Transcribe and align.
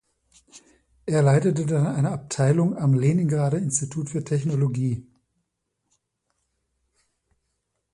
Er 1.05 1.21
leitete 1.21 1.67
dann 1.67 1.85
eine 1.85 2.09
Abteilung 2.11 2.75
am 2.75 2.95
Leningrader 2.95 3.59
Institut 3.59 4.09
für 4.09 4.23
Technologie. 4.23 5.05